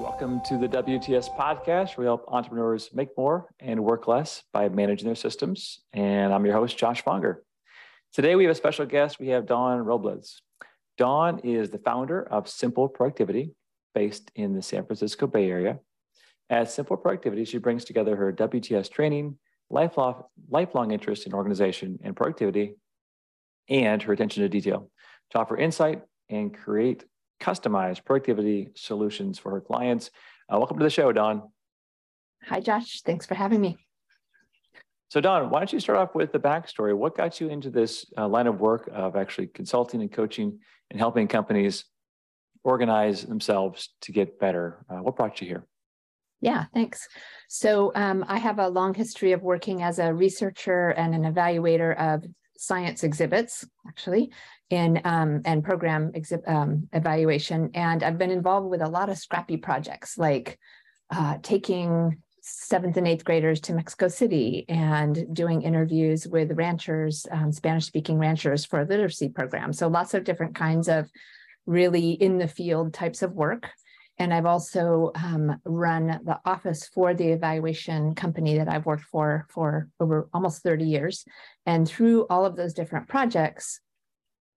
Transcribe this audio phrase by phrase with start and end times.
[0.00, 4.68] Welcome to the WTS podcast, where we help entrepreneurs make more and work less by
[4.70, 5.80] managing their systems.
[5.92, 7.36] And I'm your host, Josh Fonger.
[8.14, 9.20] Today, we have a special guest.
[9.20, 10.40] We have Dawn Robles.
[10.98, 13.52] Dawn is the founder of Simple Productivity,
[13.94, 15.78] based in the San Francisco Bay Area.
[16.50, 19.38] At Simple Productivity, she brings together her WTS training,
[19.70, 22.74] lifelong, lifelong interest in organization and productivity,
[23.68, 24.90] and her attention to detail
[25.30, 27.04] to offer insight and create
[27.40, 30.10] customized productivity solutions for her clients.
[30.52, 31.42] Uh, welcome to the show, Dawn.
[32.44, 33.02] Hi, Josh.
[33.02, 33.76] Thanks for having me.
[35.08, 36.94] So, Dawn, why don't you start off with the backstory?
[36.94, 40.58] What got you into this uh, line of work of actually consulting and coaching
[40.90, 41.84] and helping companies
[42.62, 44.84] organize themselves to get better?
[44.90, 45.66] Uh, what brought you here?
[46.42, 47.08] Yeah, thanks.
[47.48, 51.96] So, um, I have a long history of working as a researcher and an evaluator
[51.98, 52.24] of
[52.58, 54.30] science exhibits, actually,
[54.68, 56.12] in um, and program
[56.46, 57.70] um, evaluation.
[57.72, 60.58] And I've been involved with a lot of scrappy projects, like
[61.10, 62.18] uh, taking
[62.48, 68.18] seventh and eighth graders to Mexico City and doing interviews with ranchers, um, Spanish speaking
[68.18, 69.72] ranchers for a literacy program.
[69.72, 71.10] So lots of different kinds of
[71.66, 73.70] really in the field types of work.
[74.18, 79.46] And I've also um, run the office for the evaluation company that I've worked for
[79.48, 81.24] for over almost 30 years.
[81.66, 83.80] And through all of those different projects,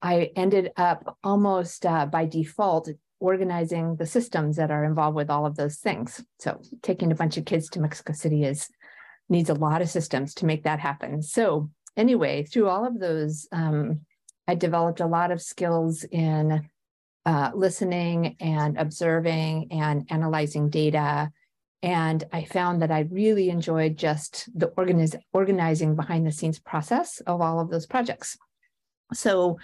[0.01, 2.89] I ended up almost uh, by default
[3.21, 6.21] organizing the systems that are involved with all of those things.
[6.39, 8.67] So taking a bunch of kids to Mexico City is
[9.29, 11.21] needs a lot of systems to make that happen.
[11.21, 14.01] So anyway, through all of those, um,
[14.47, 16.67] I developed a lot of skills in
[17.25, 21.31] uh, listening and observing and analyzing data.
[21.83, 27.21] And I found that I really enjoyed just the organiz- organizing behind the scenes process
[27.21, 28.37] of all of those projects.
[29.13, 29.57] So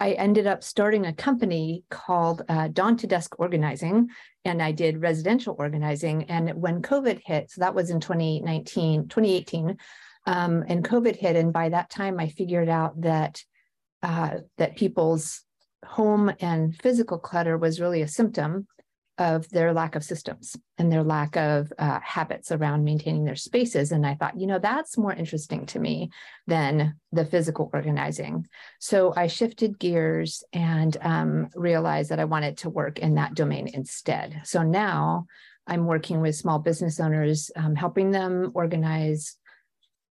[0.00, 4.08] I ended up starting a company called uh, Dawn to Desk Organizing,
[4.44, 6.24] and I did residential organizing.
[6.24, 9.76] And when COVID hit, so that was in 2019, 2018,
[10.26, 13.42] um, and COVID hit, and by that time I figured out that
[14.02, 15.42] uh, that people's
[15.84, 18.66] home and physical clutter was really a symptom
[19.22, 23.92] of their lack of systems and their lack of uh, habits around maintaining their spaces.
[23.92, 26.10] And I thought, you know, that's more interesting to me
[26.46, 28.46] than the physical organizing.
[28.80, 33.68] So I shifted gears and um, realized that I wanted to work in that domain
[33.72, 34.42] instead.
[34.44, 35.26] So now
[35.68, 39.36] I'm working with small business owners, um, helping them organize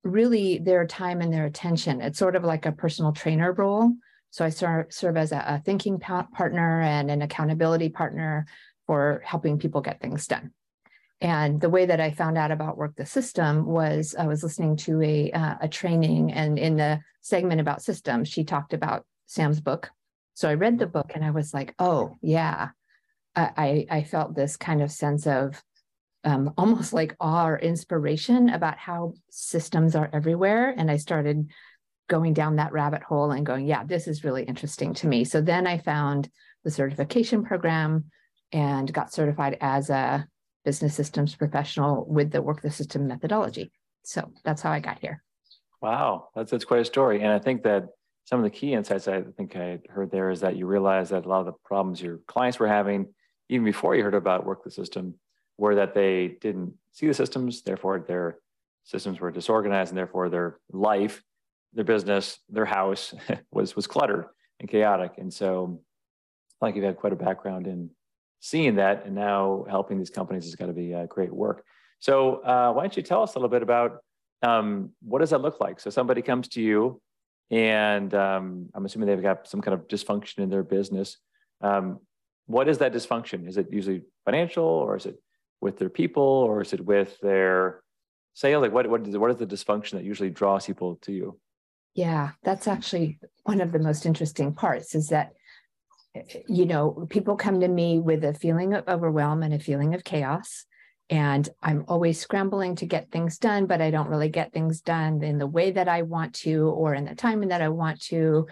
[0.03, 2.01] really their time and their attention.
[2.01, 3.91] It's sort of like a personal trainer role.
[4.31, 8.45] So I serve, serve as a, a thinking partner and an accountability partner
[8.91, 10.52] for helping people get things done.
[11.22, 14.75] And the way that I found out about Work the System was I was listening
[14.84, 19.62] to a, uh, a training, and in the segment about systems, she talked about Sam's
[19.62, 19.91] book.
[20.34, 22.72] So I read the book and I was like, oh, yeah.
[23.34, 25.63] I, I felt this kind of sense of
[26.25, 30.75] um, almost like awe or inspiration about how systems are everywhere.
[30.78, 31.50] And I started
[32.09, 35.24] going down that rabbit hole and going, yeah, this is really interesting to me.
[35.24, 36.30] So then I found
[36.66, 38.12] the certification program
[38.51, 40.28] and got certified as a
[40.63, 43.72] business systems professional with the work the system methodology.
[44.03, 45.23] So that's how I got here.
[45.81, 47.22] Wow, that's that's quite a story.
[47.22, 47.88] And I think that
[48.25, 51.25] some of the key insights I think I heard there is that you realize that
[51.25, 53.07] a lot of the problems your clients were having,
[53.50, 55.16] even before you heard about work the system,
[55.57, 58.38] were that they didn't see the systems, therefore their
[58.83, 61.23] systems were disorganized, and therefore their life,
[61.73, 63.13] their business, their house
[63.51, 64.25] was was cluttered
[64.59, 65.13] and chaotic.
[65.18, 65.81] And so,
[66.62, 67.89] like you've had quite a background in
[68.41, 71.63] seeing that and now helping these companies is going to be uh, great work.
[72.00, 74.00] So uh, why don't you tell us a little bit about
[74.41, 75.79] um, what does that look like?
[75.79, 77.00] So somebody comes to you
[77.51, 81.18] and um, I'm assuming they've got some kind of dysfunction in their business.
[81.62, 82.00] Um,
[82.48, 83.48] what is that dysfunction?
[83.48, 85.21] Is it usually financial or is it
[85.62, 87.83] with their people or is it with their
[88.33, 88.63] sales?
[88.63, 91.39] Like what, what, is, what is the dysfunction that usually draws people to you?
[91.94, 95.33] Yeah, that's actually one of the most interesting parts is that
[96.48, 100.04] you know, people come to me with a feeling of overwhelm and a feeling of
[100.04, 100.66] chaos.
[101.10, 105.24] And I'm always scrambling to get things done, but I don't really get things done
[105.24, 108.48] in the way that I want to or in the timing that I want to.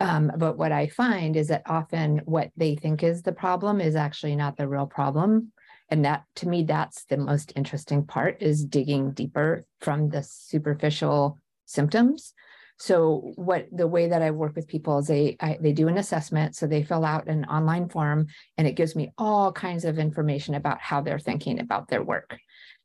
[0.00, 3.94] Um, but what I find is that often what they think is the problem is
[3.94, 5.52] actually not the real problem.
[5.90, 11.38] And that to me, that's the most interesting part is digging deeper from the superficial
[11.66, 12.32] symptoms
[12.78, 15.98] So what the way that I work with people is they I, they do an
[15.98, 19.98] assessment, so they fill out an online form, and it gives me all kinds of
[19.98, 22.38] information about how they're thinking about their work.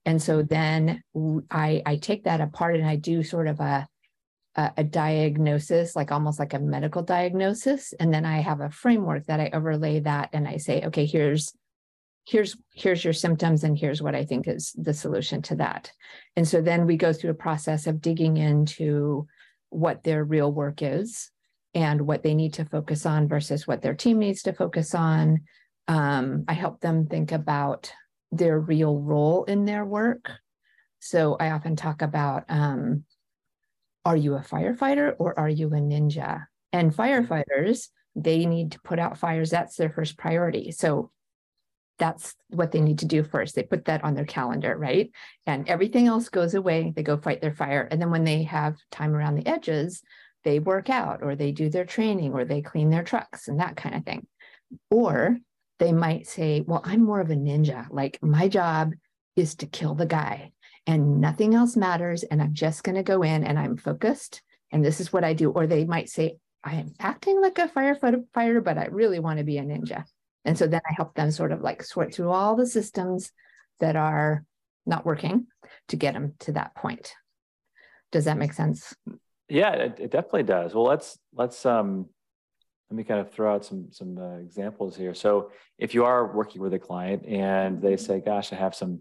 [0.05, 1.03] And so then
[1.51, 3.87] I I take that apart and I do sort of a
[4.55, 9.27] a, a diagnosis, like almost like a medical diagnosis, and then I have a framework
[9.27, 11.53] that I overlay that, and I say, okay, here's
[12.25, 15.91] here's here's your symptoms and here's what i think is the solution to that
[16.37, 19.27] and so then we go through a process of digging into
[19.73, 21.31] what their real work is
[21.73, 25.41] and what they need to focus on versus what their team needs to focus on.
[25.87, 27.91] Um, i help them think about
[28.31, 30.31] their real role in their work.
[30.99, 33.03] So i often talk about um,
[34.05, 36.45] are you a firefighter or are you a ninja?
[36.71, 39.49] And firefighters they need to put out fires.
[39.49, 40.71] That's their first priority.
[40.71, 41.11] So
[41.99, 43.55] that's what they need to do first.
[43.55, 45.11] They put that on their calendar, right?
[45.45, 46.91] And everything else goes away.
[46.95, 47.87] They go fight their fire.
[47.89, 50.01] And then when they have time around the edges,
[50.43, 53.75] they work out or they do their training or they clean their trucks and that
[53.75, 54.27] kind of thing.
[54.89, 55.37] Or
[55.79, 57.87] they might say, Well, I'm more of a ninja.
[57.89, 58.93] Like my job
[59.35, 60.51] is to kill the guy
[60.85, 62.23] and nothing else matters.
[62.23, 64.41] And I'm just going to go in and I'm focused.
[64.71, 65.51] And this is what I do.
[65.51, 69.45] Or they might say, I am acting like a firefighter, but I really want to
[69.45, 70.05] be a ninja.
[70.45, 73.31] And so then I help them sort of like sort through all the systems
[73.79, 74.45] that are
[74.85, 75.47] not working
[75.89, 77.13] to get them to that point.
[78.11, 78.93] Does that make sense?
[79.49, 80.73] Yeah, it, it definitely does.
[80.73, 82.07] Well, let's let's um
[82.89, 85.13] let me kind of throw out some some uh, examples here.
[85.13, 88.99] So if you are working with a client and they say, "Gosh, I have some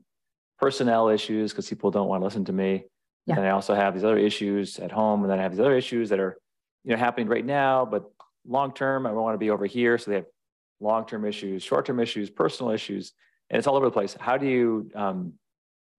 [0.58, 2.84] personnel issues because people don't want to listen to me,"
[3.26, 3.36] yeah.
[3.36, 5.76] and I also have these other issues at home, and then I have these other
[5.76, 6.38] issues that are
[6.84, 8.10] you know happening right now, but
[8.46, 9.98] long term, I want to be over here.
[9.98, 10.26] So they have
[10.82, 13.12] long-term issues, short-term issues, personal issues,
[13.50, 14.16] and it's all over the place.
[14.18, 15.34] How do you, um,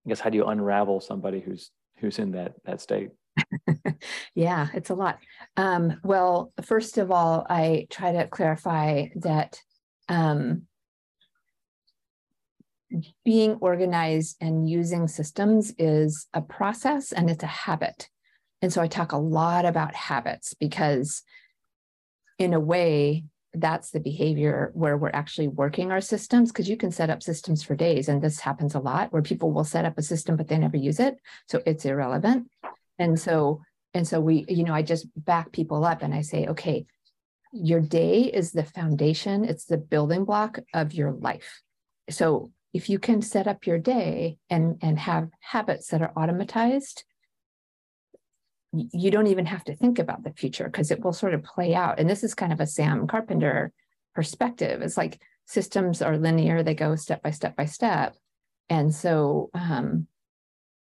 [0.06, 3.12] I guess, how do you unravel somebody who's who's in that that state?
[4.36, 5.20] yeah, it's a lot.
[5.58, 9.60] Um, well, first of all, I try to clarify that
[10.10, 10.64] um,
[13.24, 18.10] being organized and using systems is a process and it's a habit.
[18.62, 21.24] And so I talk a lot about habits because,
[22.40, 26.92] in a way, that's the behavior where we're actually working our systems because you can
[26.92, 29.98] set up systems for days and this happens a lot where people will set up
[29.98, 31.18] a system but they never use it
[31.48, 32.48] so it's irrelevant.
[33.00, 33.62] And so
[33.94, 36.86] and so we you know i just back people up and i say okay
[37.52, 41.62] your day is the foundation it's the building block of your life.
[42.10, 47.04] So if you can set up your day and and have habits that are automatized
[48.74, 51.76] you don't even have to think about the future because it will sort of play
[51.76, 52.00] out.
[52.00, 53.72] And this is kind of a Sam Carpenter
[54.16, 54.82] perspective.
[54.82, 58.16] It's like systems are linear, they go step by step by step.
[58.70, 60.08] And so um,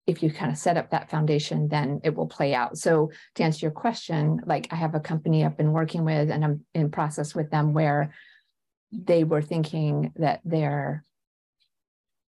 [0.06, 2.76] if you kind of set up that foundation, then it will play out.
[2.76, 6.44] So to answer your question, like I have a company I've been working with and
[6.44, 8.12] I'm in process with them where
[8.92, 11.04] they were thinking that their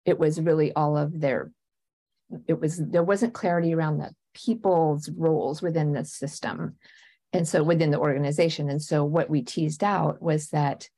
[0.05, 1.51] it was really all of their
[2.47, 6.77] it was there wasn't clarity around the people's roles within the system
[7.33, 8.69] and so within the organization.
[8.69, 10.89] And so what we teased out was that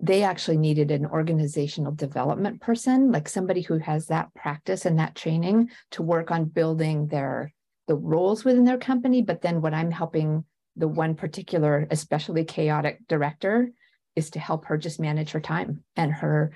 [0.00, 5.16] they actually needed an organizational development person like somebody who has that practice and that
[5.16, 7.52] training to work on building their
[7.88, 9.22] the roles within their company.
[9.22, 10.44] But then what i'm helping
[10.76, 13.70] the one particular especially chaotic director
[14.14, 16.52] is to help her just manage her time and her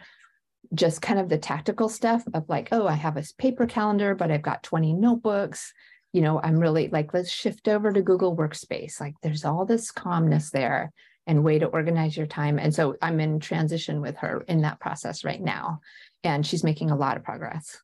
[0.73, 4.31] just kind of the tactical stuff of like oh i have a paper calendar but
[4.31, 5.75] i've got 20 notebooks
[6.13, 9.01] you know, I'm really like, let's shift over to Google Workspace.
[9.01, 10.93] Like there's all this calmness there
[11.27, 12.59] and way to organize your time.
[12.59, 15.81] And so I'm in transition with her in that process right now.
[16.25, 17.79] And she's making a lot of progress.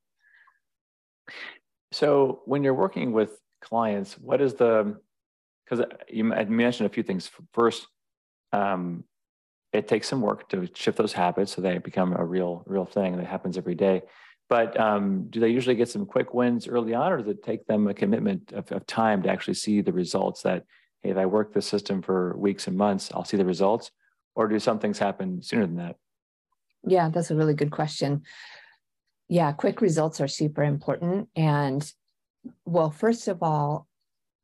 [1.92, 4.99] So when you're working with clients, what is the,
[5.64, 7.30] because you mentioned a few things.
[7.52, 7.87] First,
[8.52, 9.04] um,
[9.73, 13.16] it takes some work to shift those habits so they become a real, real thing
[13.16, 14.02] that happens every day.
[14.49, 17.67] But um, do they usually get some quick wins early on, or does it take
[17.67, 20.64] them a commitment of, of time to actually see the results that,
[21.02, 23.90] hey, if I work the system for weeks and months, I'll see the results?
[24.35, 25.97] Or do some things happen sooner than that?
[26.87, 28.23] Yeah, that's a really good question.
[29.28, 31.28] Yeah, quick results are super important.
[31.37, 31.93] And
[32.64, 33.87] well, first of all,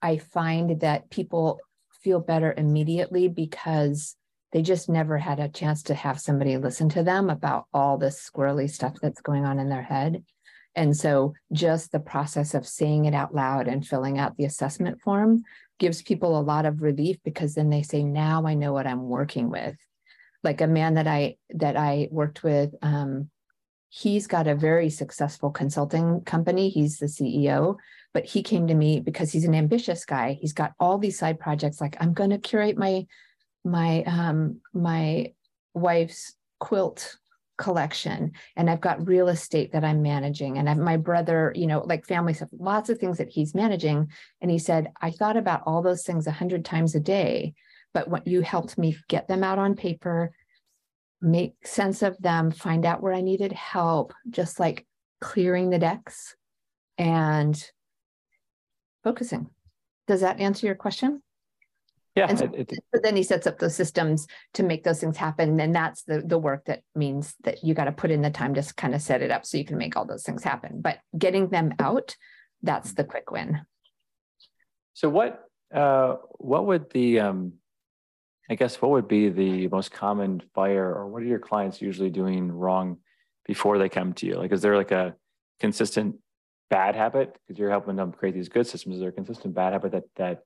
[0.02, 1.60] I find that people
[2.02, 4.16] feel better immediately because
[4.54, 8.30] they just never had a chance to have somebody listen to them about all this
[8.30, 10.22] squirrely stuff that's going on in their head.
[10.76, 15.00] And so just the process of saying it out loud and filling out the assessment
[15.00, 15.42] form
[15.80, 19.08] gives people a lot of relief because then they say, now I know what I'm
[19.08, 19.74] working with.
[20.44, 23.30] Like a man that I that I worked with, um,
[23.88, 26.68] he's got a very successful consulting company.
[26.68, 27.76] He's the CEO,
[28.12, 30.38] but he came to me because he's an ambitious guy.
[30.40, 31.80] He's got all these side projects.
[31.80, 33.06] Like I'm going to curate my
[33.64, 35.32] my um my
[35.74, 37.16] wife's quilt
[37.56, 41.80] collection and I've got real estate that I'm managing and I've my brother, you know,
[41.80, 44.10] like family stuff, lots of things that he's managing.
[44.40, 47.54] And he said, I thought about all those things a hundred times a day,
[47.92, 50.32] but what you helped me get them out on paper,
[51.20, 54.86] make sense of them, find out where I needed help, just like
[55.20, 56.34] clearing the decks
[56.98, 57.70] and
[59.04, 59.48] focusing.
[60.06, 61.22] Does that answer your question?
[62.14, 62.26] Yeah.
[62.28, 65.16] And so, it- it- but then he sets up those systems to make those things
[65.16, 65.58] happen.
[65.58, 68.54] And that's the the work that means that you got to put in the time
[68.54, 70.80] to kind of set it up so you can make all those things happen.
[70.80, 72.14] But getting them out,
[72.62, 73.60] that's the quick win.
[74.92, 75.44] so what,
[75.74, 77.54] uh, what would the, um,
[78.48, 82.10] I guess, what would be the most common fire or what are your clients usually
[82.10, 82.98] doing wrong
[83.44, 84.36] before they come to you?
[84.36, 85.16] Like, is there like a
[85.58, 86.16] consistent
[86.70, 87.36] bad habit?
[87.46, 88.94] Because you're helping them create these good systems.
[88.96, 90.42] Is there a consistent bad habit that, that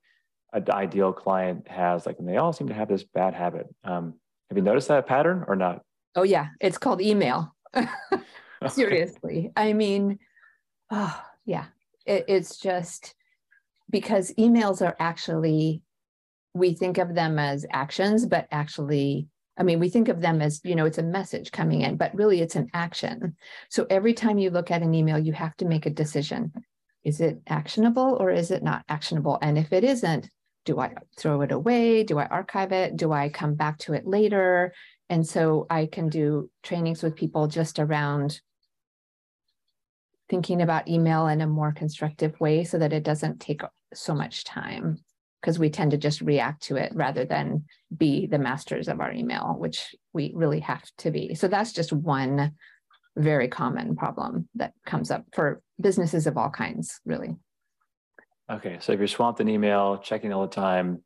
[0.53, 2.05] an ideal client has?
[2.05, 3.67] Like, and they all seem to have this bad habit.
[3.83, 4.15] Um,
[4.49, 5.81] have you noticed that pattern or not?
[6.15, 7.55] Oh yeah, it's called email.
[8.69, 9.51] Seriously.
[9.55, 10.19] I mean,
[10.91, 11.65] oh yeah,
[12.05, 13.15] it, it's just
[13.89, 15.81] because emails are actually
[16.53, 19.27] we think of them as actions, but actually,
[19.57, 22.15] I mean, we think of them as, you know, it's a message coming in, but
[22.15, 23.35] really it's an action.
[23.69, 26.51] So every time you look at an email, you have to make a decision.
[27.03, 29.37] Is it actionable or is it not actionable?
[29.41, 30.29] And if it isn't,
[30.69, 32.03] do I throw it away?
[32.03, 32.95] Do I archive it?
[32.95, 34.71] Do I come back to it later?
[35.09, 38.39] And so I can do trainings with people just around
[40.29, 43.61] thinking about email in a more constructive way so that it doesn't take
[43.95, 44.99] so much time
[45.41, 47.65] because we tend to just react to it rather than
[47.97, 51.33] be the masters of our email, which we really have to be.
[51.33, 52.51] So that's just one
[53.17, 57.37] very common problem that comes up for businesses of all kinds, really.
[58.49, 61.03] Okay, so if you're swamped in email, checking all the time,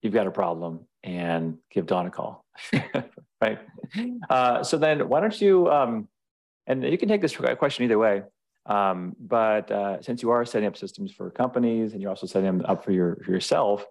[0.00, 2.44] you've got a problem and give Dawn a call,
[3.40, 3.58] right?
[4.30, 6.08] Uh, so then why don't you, um,
[6.68, 8.22] and you can take this question either way,
[8.66, 12.58] um, but uh, since you are setting up systems for companies and you're also setting
[12.58, 13.84] them up for, your, for yourself,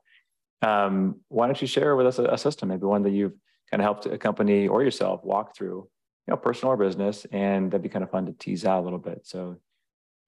[0.61, 3.33] um, why don't you share with us a, a system, maybe one that you've
[3.69, 5.89] kind of helped a company or yourself walk through,
[6.25, 8.85] you know, personal or business, and that'd be kind of fun to tease out a
[8.85, 9.21] little bit.
[9.23, 9.59] So do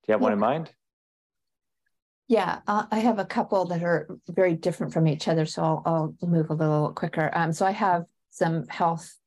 [0.08, 0.72] you have one in mind?
[2.30, 5.82] Yeah, uh, I have a couple that are very different from each other, so I'll,
[6.22, 7.32] I'll move a little quicker.
[7.34, 9.18] Um, so I have some health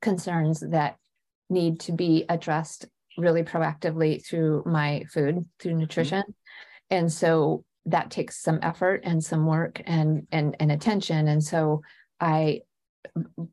[0.00, 0.96] concerns that
[1.50, 2.86] need to be addressed
[3.18, 6.24] really proactively through my food, through nutrition.
[6.88, 11.28] And so that takes some effort and some work and and and attention.
[11.28, 11.82] And so
[12.20, 12.62] I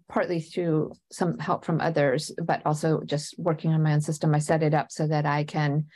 [0.07, 4.39] partly through some help from others, but also just working on my own system, I
[4.39, 5.87] set it up so that I can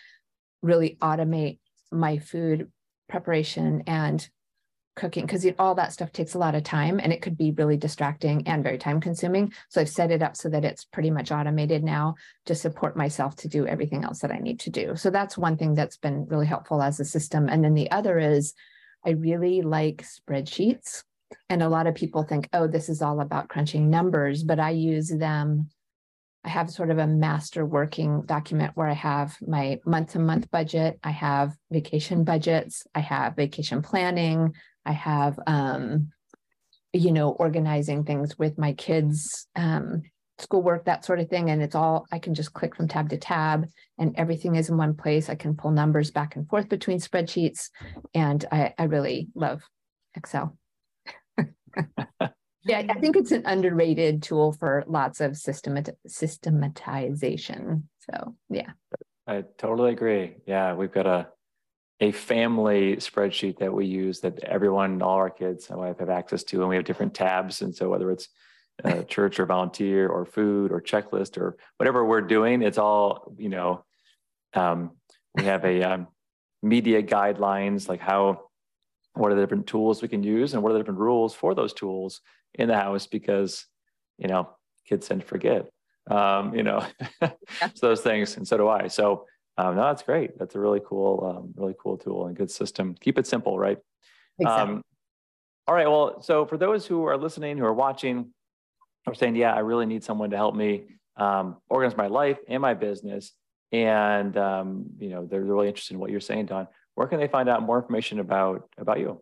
[0.61, 1.59] really automate
[1.89, 2.69] my food
[3.07, 4.27] preparation and
[4.97, 7.77] cooking because all that stuff takes a lot of time and it could be really
[7.77, 9.53] distracting and very time consuming.
[9.69, 12.15] So I've set it up so that it's pretty much automated now
[12.47, 14.95] to support myself to do everything else that I need to do.
[14.95, 17.47] So that's one thing that's been really helpful as a system.
[17.47, 18.53] And then the other is
[19.05, 21.03] I really like spreadsheets.
[21.49, 24.71] And a lot of people think, oh, this is all about crunching numbers, but I
[24.71, 25.69] use them.
[26.47, 30.49] I have sort of a master working document where I have my month to month
[30.49, 30.97] budget.
[31.03, 32.87] I have vacation budgets.
[32.95, 34.53] I have vacation planning.
[34.85, 36.13] I have, um,
[36.93, 40.03] you know, organizing things with my kids, um,
[40.37, 41.49] schoolwork, that sort of thing.
[41.49, 44.77] And it's all, I can just click from tab to tab and everything is in
[44.77, 45.29] one place.
[45.29, 47.71] I can pull numbers back and forth between spreadsheets.
[48.13, 49.63] And I, I really love
[50.15, 50.57] Excel.
[52.67, 57.87] yeah, I think it's an underrated tool for lots of systemat- systematization.
[57.99, 58.71] So, yeah.
[59.25, 60.37] I totally agree.
[60.45, 61.27] Yeah, we've got a
[61.99, 66.43] a family spreadsheet that we use that everyone, all our kids, my wife have access
[66.43, 67.63] to, and we have different tabs.
[67.63, 68.29] And so whether it's
[68.83, 73.49] uh, church or volunteer or food or checklist or whatever we're doing, it's all you
[73.49, 73.83] know.
[74.53, 74.91] Um,
[75.35, 76.07] we have a um,
[76.63, 78.47] media guidelines like how
[79.13, 81.53] what are the different tools we can use and what are the different rules for
[81.53, 82.21] those tools
[82.57, 83.65] in the house because
[84.17, 84.49] you know
[84.85, 85.69] kids tend to forget
[86.09, 86.85] um, you know
[87.21, 87.29] so
[87.81, 88.87] those things and so do i.
[88.87, 89.25] So
[89.59, 90.37] um, no that's great.
[90.37, 92.95] That's a really cool um, really cool tool and good system.
[92.99, 93.77] Keep it simple right?
[94.39, 94.75] Exactly.
[94.75, 94.81] um,
[95.67, 98.33] all right well so for those who are listening who are watching
[99.05, 100.83] are saying yeah i really need someone to help me
[101.17, 103.33] um, organize my life and my business
[103.71, 107.27] and um, you know they're really interested in what you're saying Dawn where can they
[107.27, 109.21] find out more information about about you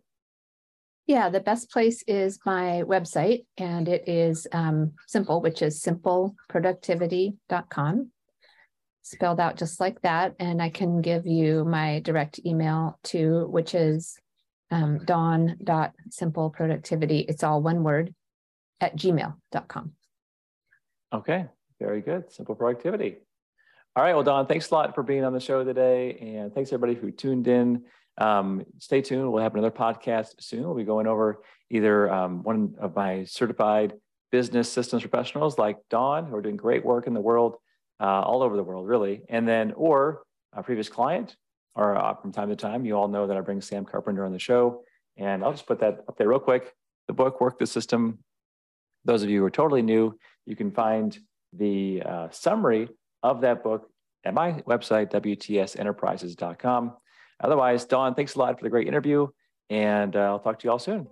[1.07, 8.11] Yeah, the best place is my website, and it is um, simple, which is simpleproductivity.com.
[9.03, 10.33] spelled out just like that.
[10.39, 14.17] And I can give you my direct email too, which is
[14.71, 17.25] um, dawn.simpleproductivity.
[17.27, 18.15] It's all one word
[18.81, 19.91] at gmail.com.
[21.13, 21.45] Okay,
[21.79, 22.31] very good.
[22.31, 23.17] Simple productivity.
[23.95, 24.13] All right.
[24.13, 26.17] Well, Dawn, thanks a lot for being on the show today.
[26.19, 27.83] And thanks everybody who tuned in.
[28.17, 29.31] Um, stay tuned.
[29.31, 30.63] We'll have another podcast soon.
[30.63, 33.93] We'll be going over either um, one of my certified
[34.31, 37.55] business systems professionals like Dawn, who are doing great work in the world,
[37.99, 39.21] uh, all over the world, really.
[39.29, 41.35] And then, or a previous client,
[41.75, 44.31] or uh, from time to time, you all know that I bring Sam Carpenter on
[44.31, 44.83] the show.
[45.17, 46.73] And I'll just put that up there real quick.
[47.07, 48.19] The book, Work the System.
[49.03, 51.17] Those of you who are totally new, you can find
[51.53, 52.89] the uh, summary
[53.23, 53.89] of that book
[54.23, 56.93] at my website, WTSenterprises.com.
[57.41, 59.27] Otherwise, Dawn, thanks a lot for the great interview,
[59.69, 61.07] and uh, I'll talk to you all soon.